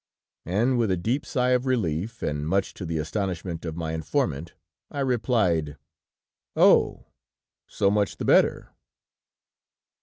[0.47, 4.55] "And with a deep sigh of relief, and much to the astonishment of my informant,
[4.89, 5.77] I replied:
[6.55, 7.05] "'Oh!
[7.67, 8.69] so much the better!'"